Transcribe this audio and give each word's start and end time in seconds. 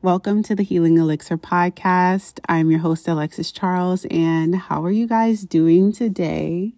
Welcome 0.00 0.44
to 0.44 0.54
the 0.54 0.62
Healing 0.62 0.96
Elixir 0.96 1.36
podcast. 1.36 2.38
I'm 2.48 2.70
your 2.70 2.78
host, 2.78 3.08
Alexis 3.08 3.50
Charles, 3.50 4.04
and 4.04 4.54
how 4.54 4.84
are 4.84 4.92
you 4.92 5.08
guys 5.08 5.42
doing 5.42 5.90
today? 5.90 6.74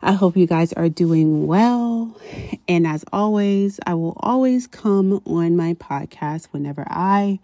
I 0.00 0.12
hope 0.12 0.34
you 0.38 0.46
guys 0.46 0.72
are 0.72 0.88
doing 0.88 1.46
well. 1.46 2.18
And 2.66 2.86
as 2.86 3.04
always, 3.12 3.80
I 3.86 3.92
will 3.92 4.16
always 4.20 4.66
come 4.66 5.20
on 5.26 5.58
my 5.58 5.74
podcast 5.74 6.46
whenever 6.52 6.86
I 6.88 7.38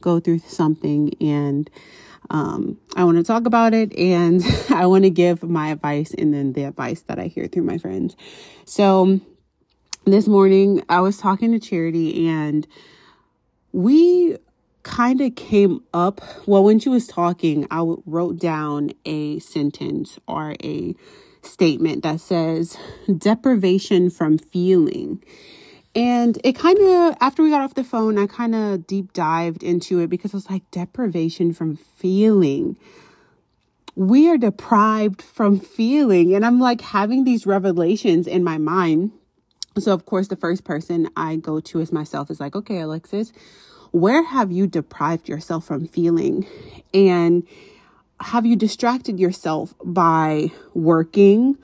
go 0.00 0.18
through 0.18 0.40
something 0.40 1.14
and 1.20 1.70
um, 2.28 2.80
I 2.96 3.04
want 3.04 3.18
to 3.18 3.22
talk 3.22 3.46
about 3.46 3.72
it 3.72 3.96
and 3.96 4.42
I 4.70 4.86
want 4.86 5.04
to 5.04 5.10
give 5.10 5.44
my 5.44 5.68
advice 5.68 6.12
and 6.12 6.34
then 6.34 6.54
the 6.54 6.64
advice 6.64 7.02
that 7.02 7.20
I 7.20 7.28
hear 7.28 7.46
through 7.46 7.62
my 7.62 7.78
friends. 7.78 8.16
So 8.64 9.20
this 10.04 10.26
morning 10.26 10.82
I 10.88 10.98
was 11.02 11.18
talking 11.18 11.52
to 11.52 11.60
Charity 11.60 12.26
and 12.26 12.66
we 13.74 14.36
kind 14.82 15.20
of 15.20 15.34
came 15.34 15.82
up 15.94 16.20
well 16.46 16.62
when 16.62 16.78
she 16.78 16.90
was 16.90 17.06
talking 17.06 17.66
i 17.70 17.80
wrote 18.04 18.38
down 18.38 18.90
a 19.06 19.38
sentence 19.38 20.18
or 20.28 20.54
a 20.62 20.94
statement 21.46 22.02
that 22.02 22.20
says 22.20 22.76
deprivation 23.18 24.10
from 24.10 24.38
feeling. 24.38 25.22
And 25.94 26.38
it 26.42 26.54
kind 26.54 26.78
of 26.78 27.16
after 27.20 27.42
we 27.42 27.50
got 27.50 27.60
off 27.60 27.74
the 27.74 27.84
phone 27.84 28.18
i 28.18 28.26
kind 28.26 28.54
of 28.54 28.86
deep 28.86 29.12
dived 29.12 29.62
into 29.62 30.00
it 30.00 30.08
because 30.08 30.32
it 30.32 30.36
was 30.36 30.50
like 30.50 30.68
deprivation 30.70 31.52
from 31.52 31.76
feeling. 31.76 32.76
We 33.96 34.28
are 34.28 34.38
deprived 34.38 35.22
from 35.22 35.60
feeling. 35.60 36.34
And 36.34 36.44
i'm 36.44 36.60
like 36.60 36.80
having 36.80 37.24
these 37.24 37.46
revelations 37.46 38.26
in 38.26 38.42
my 38.42 38.58
mind 38.58 39.12
so, 39.78 39.92
of 39.92 40.06
course, 40.06 40.28
the 40.28 40.36
first 40.36 40.64
person 40.64 41.08
I 41.16 41.36
go 41.36 41.60
to 41.60 41.80
is 41.80 41.92
myself 41.92 42.30
is 42.30 42.40
like, 42.40 42.54
okay, 42.54 42.80
Alexis, 42.80 43.32
where 43.90 44.24
have 44.24 44.52
you 44.52 44.66
deprived 44.66 45.28
yourself 45.28 45.66
from 45.66 45.86
feeling? 45.86 46.46
And 46.92 47.44
have 48.20 48.46
you 48.46 48.56
distracted 48.56 49.18
yourself 49.18 49.74
by 49.84 50.52
working 50.74 51.58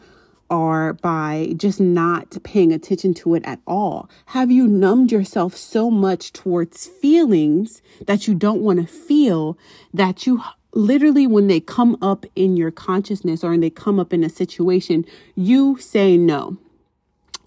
or 0.49 0.95
by 0.95 1.55
just 1.57 1.81
not 1.81 2.37
paying 2.43 2.73
attention 2.73 3.15
to 3.15 3.35
it 3.37 3.45
at 3.47 3.61
all? 3.67 4.11
Have 4.27 4.51
you 4.51 4.67
numbed 4.67 5.13
yourself 5.13 5.57
so 5.57 5.91
much 5.91 6.33
towards 6.33 6.87
feelings 6.87 7.81
that 8.07 8.27
you 8.27 8.35
don't 8.35 8.61
want 8.61 8.81
to 8.81 8.87
feel 8.87 9.57
that 9.95 10.27
you 10.27 10.43
literally, 10.75 11.29
when 11.29 11.47
they 11.47 11.61
come 11.61 11.97
up 12.03 12.27
in 12.35 12.57
your 12.57 12.73
consciousness 12.73 13.45
or 13.45 13.51
when 13.51 13.61
they 13.61 13.71
come 13.71 14.01
up 14.01 14.13
in 14.13 14.25
a 14.25 14.29
situation, 14.29 15.05
you 15.37 15.79
say 15.79 16.17
no 16.17 16.59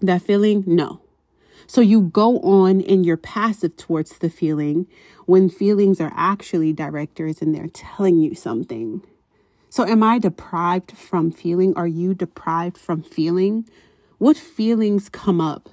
that 0.06 0.22
feeling? 0.22 0.64
No. 0.66 1.00
So 1.66 1.80
you 1.80 2.02
go 2.02 2.40
on 2.40 2.82
and 2.82 3.06
you're 3.06 3.16
passive 3.16 3.76
towards 3.76 4.18
the 4.18 4.30
feeling 4.30 4.86
when 5.26 5.48
feelings 5.48 6.00
are 6.00 6.12
actually 6.14 6.72
directors 6.72 7.40
and 7.40 7.54
they're 7.54 7.68
telling 7.68 8.18
you 8.18 8.34
something. 8.34 9.02
So 9.70 9.86
am 9.86 10.02
I 10.02 10.18
deprived 10.18 10.92
from 10.92 11.32
feeling? 11.32 11.74
Are 11.76 11.86
you 11.86 12.14
deprived 12.14 12.78
from 12.78 13.02
feeling? 13.02 13.68
What 14.18 14.36
feelings 14.36 15.08
come 15.08 15.40
up 15.40 15.68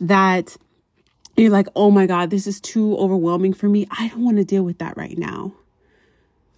that 0.00 0.56
you're 1.36 1.50
like, 1.50 1.68
oh 1.76 1.90
my 1.90 2.06
God, 2.06 2.30
this 2.30 2.46
is 2.46 2.60
too 2.60 2.96
overwhelming 2.96 3.52
for 3.52 3.68
me. 3.68 3.86
I 3.90 4.08
don't 4.08 4.24
want 4.24 4.38
to 4.38 4.44
deal 4.44 4.64
with 4.64 4.78
that 4.78 4.96
right 4.96 5.16
now. 5.16 5.52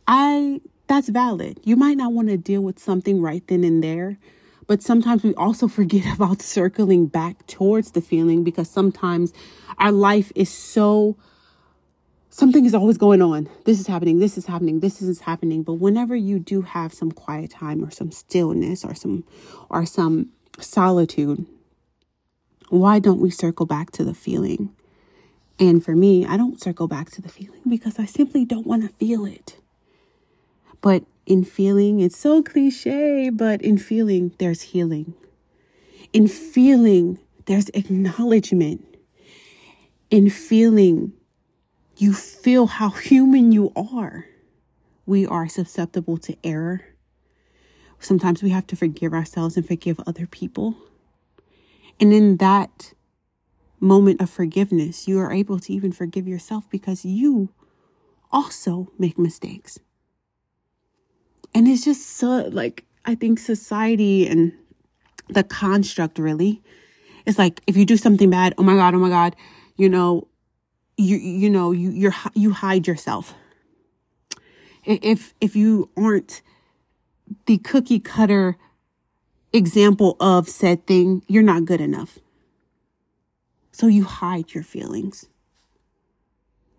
I, 0.09 0.63
that's 0.87 1.09
valid. 1.09 1.61
You 1.63 1.77
might 1.77 1.99
not 1.99 2.13
want 2.13 2.29
to 2.29 2.37
deal 2.39 2.63
with 2.63 2.79
something 2.79 3.21
right 3.21 3.47
then 3.47 3.63
and 3.63 3.85
there, 3.85 4.19
but 4.71 4.85
sometimes 4.85 5.25
we 5.25 5.35
also 5.35 5.67
forget 5.67 6.07
about 6.15 6.41
circling 6.41 7.07
back 7.07 7.45
towards 7.49 7.91
the 7.91 8.01
feeling 8.01 8.45
because 8.45 8.71
sometimes 8.71 9.33
our 9.79 9.91
life 9.91 10.31
is 10.37 10.49
so 10.49 11.17
something 12.29 12.65
is 12.65 12.73
always 12.73 12.97
going 12.97 13.21
on. 13.21 13.49
This 13.65 13.81
is 13.81 13.89
happening, 13.89 14.21
this 14.21 14.39
is 14.39 14.47
happening, 14.47 14.79
this 14.79 15.03
is 15.03 15.23
happening. 15.23 15.65
But 15.65 15.75
whenever 15.75 16.15
you 16.15 16.39
do 16.39 16.63
have 16.63 16.95
some 16.95 17.11
quiet 17.11 17.51
time 17.51 17.85
or 17.85 17.91
some 17.91 18.13
stillness 18.13 18.85
or 18.85 18.95
some 18.95 19.25
or 19.71 19.85
some 19.87 20.29
solitude, 20.61 21.45
why 22.69 23.01
don't 23.01 23.21
we 23.21 23.31
circle 23.31 23.67
back 23.67 23.91
to 23.91 24.05
the 24.05 24.15
feeling? 24.15 24.73
And 25.59 25.85
for 25.85 25.97
me, 25.97 26.25
I 26.25 26.37
don't 26.37 26.63
circle 26.63 26.87
back 26.87 27.11
to 27.11 27.21
the 27.21 27.29
feeling 27.29 27.63
because 27.69 27.99
I 27.99 28.05
simply 28.05 28.45
don't 28.45 28.69
want 28.69 28.83
to 28.83 29.05
feel 29.05 29.25
it. 29.25 29.57
But 30.81 31.03
in 31.27 31.45
feeling, 31.45 32.01
it's 32.01 32.17
so 32.17 32.43
cliche, 32.43 33.31
but 33.31 33.63
in 33.63 33.79
feeling, 33.79 34.35
there's 34.39 34.63
healing. 34.63 35.15
In 36.13 36.27
feeling, 36.27 37.19
there's 37.47 37.69
acknowledgement. 37.71 38.85
In 40.11 40.29
feeling, 40.29 41.13
you 41.97 42.13
feel 42.13 42.67
how 42.67 42.91
human 42.91 43.53
you 43.53 43.73
are. 43.77 44.27
We 45.07 45.27
are 45.27 45.49
susceptible 45.49 46.19
to 46.19 46.37
error. 46.43 46.83
Sometimes 47.99 48.43
we 48.43 48.51
have 48.51 48.67
to 48.69 48.77
forgive 48.77 49.13
ourselves 49.13 49.57
and 49.57 49.67
forgive 49.67 50.01
other 50.07 50.27
people. 50.27 50.77
And 52.01 52.13
in 52.13 52.39
that 52.39 52.95
moment 53.79 54.21
of 54.21 54.31
forgiveness, 54.31 55.07
you 55.07 55.19
are 55.19 55.33
able 55.33 55.59
to 55.61 55.73
even 55.73 55.93
forgive 55.93 56.27
yourself 56.27 56.69
because 56.71 57.05
you 57.05 57.51
also 58.33 58.91
make 58.99 59.19
mistakes. 59.19 59.79
And 61.55 61.67
it's 61.67 61.85
just 61.85 62.07
so 62.07 62.49
like 62.53 62.85
I 63.05 63.15
think 63.15 63.39
society 63.39 64.27
and 64.27 64.53
the 65.29 65.43
construct 65.43 66.19
really 66.19 66.63
is 67.27 67.39
like 67.39 67.61
if 67.67 67.77
you 67.77 67.85
do 67.85 67.97
something 67.97 68.31
bad, 68.31 68.55
oh 68.59 68.63
my 68.63 68.75
god, 68.75 68.95
oh 68.95 68.99
my 68.99 69.09
god, 69.09 69.37
you 69.77 69.89
know, 69.89 70.29
you 70.97 71.17
you 71.17 71.51
know, 71.51 71.73
you 71.73 71.91
you're 71.91 72.15
you 72.35 72.53
hide 72.53 72.87
yourself. 72.87 73.35
If 74.85 75.35
if 75.41 75.57
you 75.57 75.91
aren't 75.97 76.43
the 77.47 77.59
cookie 77.59 78.01
cutter 78.01 78.57
example 79.53 80.17
of 80.21 80.49
said 80.49 80.87
thing, 80.87 81.23
you're 81.27 81.43
not 81.43 81.65
good 81.65 81.81
enough. 81.81 82.19
So 83.73 83.87
you 83.87 84.05
hide 84.05 84.53
your 84.55 84.63
feelings. 84.63 85.29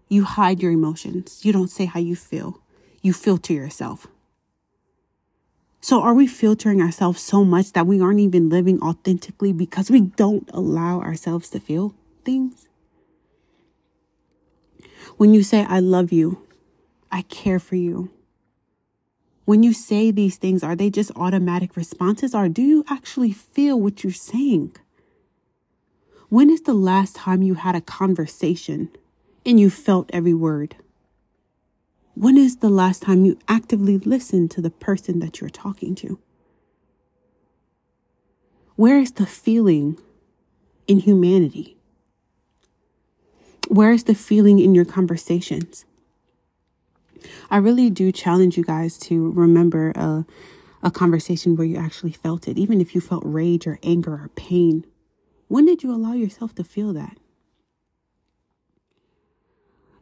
You 0.08 0.24
hide 0.24 0.62
your 0.62 0.72
emotions. 0.72 1.44
You 1.44 1.54
don't 1.54 1.70
say 1.70 1.86
how 1.86 2.00
you 2.00 2.16
feel. 2.16 2.62
You 3.02 3.14
filter 3.14 3.54
yourself. 3.54 4.08
So 5.84 6.02
are 6.02 6.14
we 6.14 6.28
filtering 6.28 6.80
ourselves 6.80 7.22
so 7.22 7.44
much 7.44 7.74
that 7.74 7.88
we 7.88 8.00
aren't 8.00 8.20
even 8.20 8.50
living 8.50 8.80
authentically 8.82 9.52
because 9.52 9.90
we 9.90 10.02
don't 10.02 10.48
allow 10.54 11.02
ourselves 11.02 11.50
to 11.50 11.60
feel 11.60 11.96
things? 12.24 12.68
When 15.18 15.34
you 15.34 15.42
say, 15.42 15.66
I 15.68 15.80
love 15.80 16.12
you, 16.12 16.46
I 17.12 17.24
care 17.24 17.60
for 17.60 17.76
you. 17.76 18.12
When 19.46 19.64
you 19.64 19.74
say 19.74 20.12
these 20.12 20.38
things, 20.38 20.64
are 20.64 20.76
they 20.76 20.92
just 20.92 21.12
automatic 21.16 21.76
responses 21.76 22.36
or 22.36 22.48
do 22.48 22.62
you 22.62 22.86
actually 22.88 23.32
feel 23.32 23.80
what 23.80 24.04
you're 24.04 24.14
saying? 24.14 24.76
When 26.30 26.52
is 26.52 26.62
the 26.62 26.76
last 26.76 27.16
time 27.16 27.42
you 27.42 27.56
had 27.56 27.76
a 27.76 27.82
conversation 27.82 28.90
and 29.46 29.60
you 29.60 29.72
felt 29.72 30.12
every 30.14 30.36
word? 30.36 30.76
When 32.16 32.38
is 32.38 32.58
the 32.58 32.70
last 32.70 33.02
time 33.02 33.26
you 33.26 33.40
actively 33.48 33.98
listened 33.98 34.52
to 34.52 34.62
the 34.62 34.70
person 34.70 35.20
that 35.20 35.40
you're 35.40 35.50
talking 35.50 35.96
to? 35.96 36.20
Where 38.76 39.00
is 39.00 39.14
the 39.14 39.26
feeling 39.26 39.98
in 40.88 41.00
humanity? 41.00 41.78
Where 43.70 43.92
is 43.92 44.04
the 44.04 44.16
feeling 44.16 44.60
in 44.60 44.76
your 44.76 44.86
conversations? 44.86 45.86
I 47.50 47.58
really 47.58 47.90
do 47.90 48.12
challenge 48.12 48.58
you 48.58 48.64
guys 48.64 48.98
to 49.00 49.32
remember 49.32 49.92
a, 49.92 50.26
a 50.84 50.92
conversation 50.92 51.56
where 51.56 51.68
you 51.68 51.78
actually 51.78 52.12
felt 52.12 52.48
it, 52.48 52.58
even 52.58 52.82
if 52.82 52.96
you 52.96 53.02
felt 53.02 53.24
rage 53.26 53.68
or 53.68 53.80
anger 53.84 54.14
or 54.14 54.30
pain. 54.36 54.86
When 55.48 55.66
did 55.66 55.84
you 55.84 55.94
allow 55.94 56.14
yourself 56.14 56.56
to 56.56 56.64
feel 56.64 56.92
that? 56.94 57.18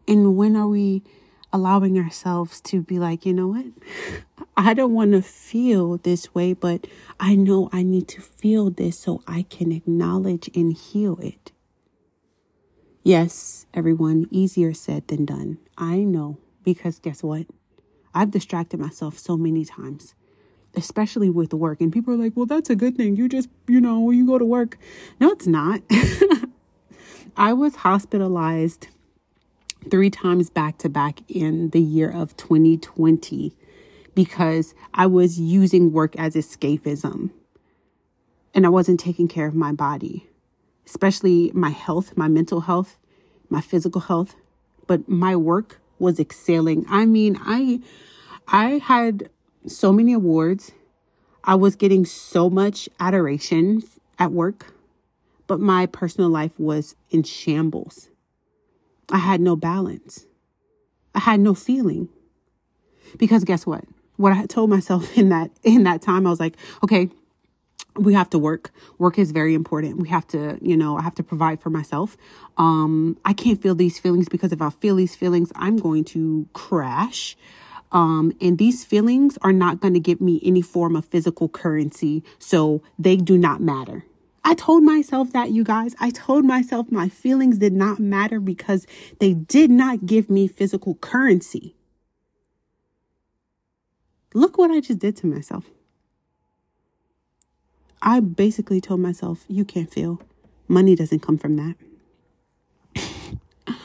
And 0.07 0.35
when 0.35 0.55
are 0.55 0.67
we 0.67 1.03
allowing 1.51 1.97
ourselves 1.97 2.61
to 2.61 2.81
be 2.81 2.99
like, 2.99 3.25
you 3.25 3.33
know 3.33 3.47
what? 3.47 3.65
I 4.55 4.73
don't 4.73 4.93
want 4.93 5.13
to 5.13 5.21
feel 5.21 5.97
this 5.97 6.33
way, 6.35 6.53
but 6.53 6.87
I 7.19 7.35
know 7.35 7.69
I 7.71 7.83
need 7.83 8.07
to 8.09 8.21
feel 8.21 8.69
this 8.69 8.99
so 8.99 9.23
I 9.27 9.43
can 9.43 9.71
acknowledge 9.71 10.49
and 10.55 10.73
heal 10.73 11.17
it. 11.21 11.51
Yes, 13.03 13.65
everyone, 13.73 14.27
easier 14.29 14.73
said 14.73 15.07
than 15.07 15.25
done. 15.25 15.57
I 15.77 15.99
know 15.99 16.37
because 16.63 16.99
guess 16.99 17.23
what? 17.23 17.47
I've 18.13 18.31
distracted 18.31 18.79
myself 18.79 19.17
so 19.17 19.37
many 19.37 19.65
times, 19.65 20.13
especially 20.75 21.29
with 21.29 21.53
work. 21.53 21.79
And 21.79 21.91
people 21.91 22.13
are 22.13 22.17
like, 22.17 22.33
well, 22.35 22.45
that's 22.45 22.69
a 22.69 22.75
good 22.75 22.97
thing. 22.97 23.15
You 23.15 23.29
just, 23.29 23.49
you 23.67 23.79
know, 23.79 24.11
you 24.11 24.25
go 24.25 24.37
to 24.37 24.45
work. 24.45 24.77
No, 25.19 25.31
it's 25.31 25.47
not. 25.47 25.81
I 27.37 27.53
was 27.53 27.77
hospitalized 27.77 28.89
three 29.89 30.09
times 30.09 30.49
back 30.49 30.77
to 30.79 30.89
back 30.89 31.21
in 31.27 31.69
the 31.69 31.81
year 31.81 32.11
of 32.11 32.35
2020 32.37 33.53
because 34.13 34.73
I 34.93 35.05
was 35.07 35.39
using 35.39 35.93
work 35.93 36.15
as 36.17 36.35
escapism 36.35 37.31
and 38.53 38.65
I 38.65 38.69
wasn't 38.69 38.99
taking 38.99 39.27
care 39.27 39.47
of 39.47 39.55
my 39.55 39.71
body, 39.71 40.27
especially 40.85 41.51
my 41.53 41.69
health, 41.69 42.17
my 42.17 42.27
mental 42.27 42.61
health, 42.61 42.97
my 43.49 43.61
physical 43.61 44.01
health, 44.01 44.35
but 44.87 45.07
my 45.07 45.35
work 45.35 45.79
was 45.99 46.19
excelling. 46.19 46.85
I 46.89 47.05
mean, 47.05 47.37
I 47.41 47.79
I 48.47 48.79
had 48.79 49.29
so 49.67 49.93
many 49.93 50.13
awards. 50.13 50.71
I 51.43 51.55
was 51.55 51.75
getting 51.75 52.05
so 52.05 52.49
much 52.49 52.89
adoration 52.99 53.83
at 54.17 54.31
work, 54.31 54.73
but 55.47 55.59
my 55.59 55.85
personal 55.85 56.29
life 56.29 56.59
was 56.59 56.95
in 57.09 57.23
shambles. 57.23 58.09
I 59.11 59.17
had 59.17 59.41
no 59.41 59.55
balance. 59.55 60.25
I 61.15 61.19
had 61.19 61.39
no 61.39 61.53
feeling. 61.53 62.09
Because 63.17 63.43
guess 63.43 63.65
what? 63.65 63.83
What 64.17 64.33
I 64.33 64.45
told 64.45 64.69
myself 64.69 65.17
in 65.17 65.29
that 65.29 65.51
in 65.63 65.83
that 65.83 66.01
time, 66.01 66.27
I 66.27 66.29
was 66.29 66.39
like, 66.39 66.55
okay, 66.83 67.09
we 67.95 68.13
have 68.13 68.29
to 68.29 68.39
work. 68.39 68.71
Work 68.97 69.19
is 69.19 69.31
very 69.31 69.53
important. 69.53 69.97
We 69.97 70.09
have 70.09 70.27
to, 70.27 70.57
you 70.61 70.77
know, 70.77 70.97
I 70.97 71.01
have 71.01 71.15
to 71.15 71.23
provide 71.23 71.61
for 71.61 71.69
myself. 71.69 72.17
Um, 72.57 73.17
I 73.25 73.33
can't 73.33 73.61
feel 73.61 73.75
these 73.75 73.99
feelings 73.99 74.29
because 74.29 74.51
if 74.51 74.61
I 74.61 74.69
feel 74.69 74.95
these 74.95 75.15
feelings, 75.15 75.51
I'm 75.55 75.77
going 75.77 76.03
to 76.05 76.47
crash. 76.53 77.35
Um, 77.91 78.33
and 78.39 78.57
these 78.57 78.85
feelings 78.85 79.37
are 79.41 79.51
not 79.51 79.79
going 79.79 79.95
to 79.95 79.99
give 79.99 80.21
me 80.21 80.39
any 80.43 80.61
form 80.61 80.95
of 80.95 81.05
physical 81.05 81.49
currency. 81.49 82.23
So 82.37 82.83
they 82.97 83.15
do 83.17 83.37
not 83.37 83.61
matter. 83.61 84.05
I 84.43 84.55
told 84.55 84.83
myself 84.83 85.31
that, 85.33 85.51
you 85.51 85.63
guys. 85.63 85.95
I 85.99 86.09
told 86.11 86.45
myself 86.45 86.91
my 86.91 87.09
feelings 87.09 87.57
did 87.57 87.73
not 87.73 87.99
matter 87.99 88.39
because 88.39 88.87
they 89.19 89.33
did 89.33 89.69
not 89.69 90.05
give 90.05 90.29
me 90.29 90.47
physical 90.47 90.95
currency. 90.95 91.75
Look 94.33 94.57
what 94.57 94.71
I 94.71 94.79
just 94.79 94.99
did 94.99 95.17
to 95.17 95.27
myself. 95.27 95.65
I 98.01 98.19
basically 98.21 98.79
told 98.79 99.01
myself, 99.01 99.43
you 99.47 99.65
can't 99.65 99.91
feel. 99.91 100.21
Money 100.67 100.95
doesn't 100.95 101.19
come 101.19 101.37
from 101.37 101.57
that. 101.57 101.75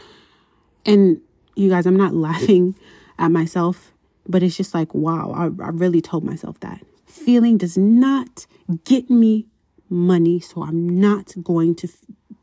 and 0.86 1.20
you 1.56 1.68
guys, 1.70 1.86
I'm 1.86 1.96
not 1.96 2.14
laughing 2.14 2.76
at 3.18 3.30
myself, 3.30 3.92
but 4.28 4.42
it's 4.42 4.56
just 4.56 4.74
like, 4.74 4.94
wow, 4.94 5.32
I, 5.34 5.44
I 5.64 5.70
really 5.70 6.00
told 6.00 6.24
myself 6.24 6.60
that. 6.60 6.84
Feeling 7.06 7.58
does 7.58 7.76
not 7.76 8.46
get 8.84 9.10
me 9.10 9.46
money, 9.94 10.40
so 10.40 10.62
I'm 10.62 11.00
not 11.00 11.34
going 11.42 11.74
to, 11.76 11.88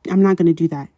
I'm 0.09 0.21
not 0.21 0.38
going 0.38 0.48
to 0.48 0.53
do 0.53 0.68
that. 0.69 0.89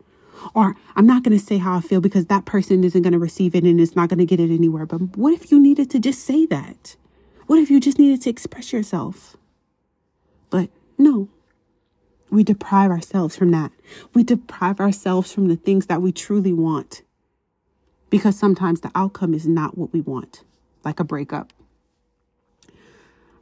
Or 0.53 0.75
I'm 0.95 1.05
not 1.05 1.23
going 1.23 1.38
to 1.38 1.44
say 1.44 1.57
how 1.57 1.77
I 1.77 1.81
feel 1.81 2.01
because 2.01 2.25
that 2.25 2.45
person 2.45 2.83
isn't 2.83 3.01
going 3.01 3.13
to 3.13 3.19
receive 3.19 3.55
it 3.55 3.63
and 3.63 3.79
it's 3.79 3.95
not 3.95 4.09
going 4.09 4.19
to 4.19 4.25
get 4.25 4.39
it 4.39 4.53
anywhere. 4.53 4.85
But 4.85 5.17
what 5.17 5.33
if 5.33 5.51
you 5.51 5.59
needed 5.59 5.89
to 5.91 6.00
just 6.00 6.25
say 6.25 6.45
that? 6.47 6.95
What 7.47 7.59
if 7.59 7.69
you 7.69 7.79
just 7.79 8.00
needed 8.00 8.21
to 8.23 8.29
express 8.29 8.73
yourself? 8.73 9.38
But 10.50 10.69
no, 10.97 11.29
we 12.29 12.44
deprive 12.44 12.91
ourselves 12.91 13.35
from 13.35 13.51
that. 13.51 13.71
We 14.13 14.23
deprive 14.23 14.79
ourselves 14.79 15.31
from 15.31 15.47
the 15.47 15.55
things 15.55 15.85
that 15.85 16.01
we 16.01 16.11
truly 16.11 16.53
want 16.53 17.03
because 18.09 18.38
sometimes 18.38 18.81
the 18.81 18.91
outcome 18.95 19.33
is 19.33 19.47
not 19.47 19.77
what 19.77 19.91
we 19.94 20.01
want, 20.01 20.44
like 20.83 21.00
a 21.00 21.03
breakup. 21.03 21.51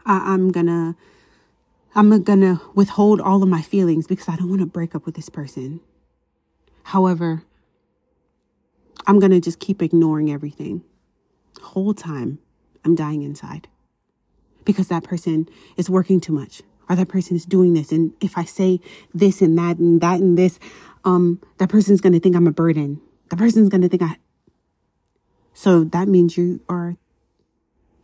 I, 0.05 0.33
I'm 0.33 0.51
gonna, 0.51 0.95
I'm 1.93 2.23
gonna 2.23 2.61
withhold 2.73 3.19
all 3.19 3.43
of 3.43 3.49
my 3.49 3.61
feelings 3.61 4.07
because 4.07 4.29
I 4.29 4.35
don't 4.35 4.49
want 4.49 4.61
to 4.61 4.65
break 4.65 4.95
up 4.95 5.05
with 5.05 5.15
this 5.15 5.29
person. 5.29 5.81
However, 6.83 7.43
I'm 9.05 9.19
gonna 9.19 9.41
just 9.41 9.59
keep 9.59 9.81
ignoring 9.81 10.31
everything. 10.31 10.83
Whole 11.61 11.93
time, 11.93 12.39
I'm 12.85 12.95
dying 12.95 13.23
inside 13.23 13.67
because 14.65 14.87
that 14.87 15.03
person 15.03 15.47
is 15.77 15.89
working 15.89 16.19
too 16.19 16.33
much 16.33 16.61
or 16.89 16.95
that 16.95 17.07
person 17.07 17.35
is 17.35 17.45
doing 17.45 17.73
this. 17.73 17.91
And 17.91 18.13
if 18.21 18.37
I 18.37 18.43
say 18.43 18.79
this 19.13 19.41
and 19.41 19.57
that 19.57 19.77
and 19.77 20.01
that 20.01 20.19
and 20.19 20.37
this, 20.37 20.59
um, 21.03 21.41
that 21.57 21.69
person's 21.69 22.01
going 22.01 22.13
to 22.13 22.19
think 22.19 22.35
I'm 22.35 22.47
a 22.47 22.51
burden. 22.51 23.01
The 23.29 23.37
person's 23.37 23.69
going 23.69 23.81
to 23.81 23.89
think 23.89 24.01
I. 24.01 24.17
So 25.53 25.83
that 25.85 26.07
means 26.07 26.37
you 26.37 26.61
are, 26.67 26.97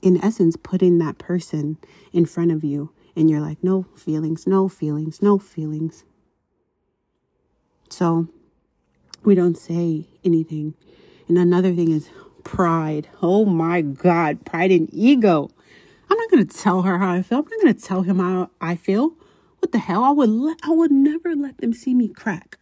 in 0.02 0.24
essence, 0.24 0.56
putting 0.56 0.98
that 1.00 1.18
person 1.18 1.78
in 2.14 2.26
front 2.26 2.52
of 2.52 2.64
you. 2.64 2.92
And 3.18 3.32
you're 3.32 3.42
like, 3.42 3.64
no 3.64 3.82
feelings, 3.96 4.46
no 4.46 4.70
feelings, 4.70 5.24
no 5.24 5.40
feelings. 5.40 6.04
So 7.90 8.28
we 9.24 9.34
don't 9.34 9.58
say 9.58 10.08
anything. 10.24 10.76
And 11.28 11.40
another 11.40 11.74
thing 11.74 11.92
is 11.92 12.12
pride. 12.44 13.08
Oh 13.24 13.44
my 13.44 13.82
God, 13.82 14.46
pride 14.46 14.72
and 14.72 14.88
ego. 14.94 15.50
I'm 16.10 16.18
not 16.18 16.30
going 16.30 16.46
to 16.48 16.58
tell 16.58 16.84
her 16.84 17.00
how 17.00 17.12
I 17.12 17.24
feel. 17.24 17.40
I'm 17.40 17.46
not 17.46 17.62
going 17.64 17.74
to 17.74 17.82
tell 17.82 18.04
him 18.04 18.20
how 18.20 18.52
I 18.62 18.76
feel. 18.76 19.16
What 19.60 19.72
the 19.72 19.80
hell? 19.80 20.04
I 20.04 20.12
would 20.12 20.30
let, 20.30 20.60
I 20.64 20.70
would 20.70 20.92
never 20.92 21.36
let 21.36 21.58
them 21.58 21.74
see 21.74 21.96
me 21.96 22.08
crack. 22.08 22.60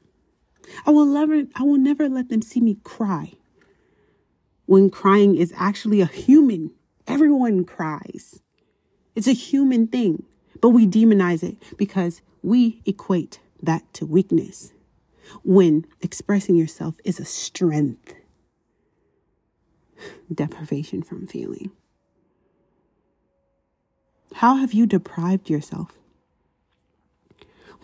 I 0.86 0.92
will 0.92 1.06
never 1.06 1.44
I 1.56 1.64
will 1.64 1.78
never 1.78 2.08
let 2.08 2.30
them 2.30 2.42
see 2.42 2.62
me 2.62 2.78
cry. 2.84 3.34
When 4.68 4.90
crying 4.90 5.36
is 5.36 5.54
actually 5.58 6.00
a 6.00 6.06
human. 6.06 6.72
Everyone 7.08 7.66
cries. 7.66 8.42
It's 9.16 9.28
a 9.28 9.34
human 9.34 9.88
thing, 9.88 10.24
but 10.62 10.70
we 10.70 10.88
demonize 10.88 11.44
it 11.44 11.58
because 11.78 12.22
we 12.42 12.82
equate 12.86 13.40
that 13.62 13.92
to 13.94 14.06
weakness. 14.06 14.72
When 15.44 15.86
expressing 16.02 16.56
yourself 16.56 16.96
is 17.04 17.20
a 17.20 17.26
strength. 17.26 18.14
Deprivation 20.34 21.02
from 21.02 21.28
feeling. 21.28 21.72
How 24.36 24.56
have 24.56 24.74
you 24.74 24.86
deprived 24.86 25.50
yourself? 25.50 25.94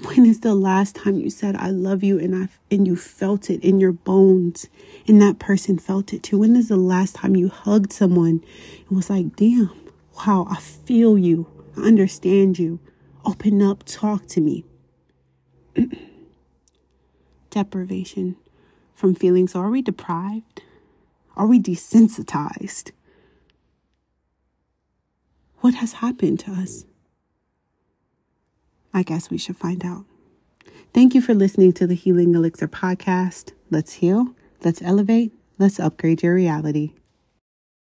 When 0.03 0.25
is 0.25 0.39
the 0.39 0.55
last 0.55 0.95
time 0.95 1.15
you 1.19 1.29
said 1.29 1.55
I 1.55 1.69
love 1.69 2.03
you 2.03 2.17
and 2.19 2.35
I 2.35 2.49
and 2.73 2.87
you 2.87 2.95
felt 2.95 3.49
it 3.49 3.63
in 3.63 3.79
your 3.79 3.91
bones 3.91 4.67
and 5.07 5.21
that 5.21 5.37
person 5.37 5.77
felt 5.77 6.11
it 6.11 6.23
too? 6.23 6.39
When 6.39 6.55
is 6.55 6.69
the 6.69 6.77
last 6.77 7.15
time 7.15 7.35
you 7.35 7.49
hugged 7.49 7.93
someone 7.93 8.43
and 8.87 8.97
was 8.97 9.09
like, 9.09 9.35
"Damn, 9.35 9.69
wow, 10.17 10.47
I 10.49 10.57
feel 10.57 11.17
you. 11.17 11.45
I 11.77 11.81
understand 11.81 12.59
you. 12.59 12.79
Open 13.25 13.61
up, 13.61 13.83
talk 13.85 14.27
to 14.27 14.41
me." 14.41 14.65
Deprivation 17.49 18.35
from 18.95 19.15
feelings. 19.15 19.55
Are 19.55 19.69
we 19.69 19.81
deprived? 19.81 20.61
Are 21.35 21.47
we 21.47 21.59
desensitized? 21.59 22.91
What 25.59 25.75
has 25.75 25.93
happened 25.93 26.39
to 26.41 26.51
us? 26.51 26.85
I 28.93 29.03
guess 29.03 29.29
we 29.29 29.37
should 29.37 29.57
find 29.57 29.85
out. 29.85 30.05
Thank 30.93 31.15
you 31.15 31.21
for 31.21 31.33
listening 31.33 31.71
to 31.73 31.87
the 31.87 31.95
Healing 31.95 32.35
Elixir 32.35 32.67
podcast. 32.67 33.53
Let's 33.69 33.93
heal, 33.93 34.35
let's 34.63 34.81
elevate, 34.81 35.33
let's 35.57 35.79
upgrade 35.79 36.23
your 36.23 36.35
reality. 36.35 36.93